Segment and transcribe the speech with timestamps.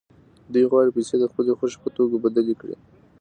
[0.53, 2.75] دوی غواړي پیسې د خپلې خوښې په توکو بدلې کړي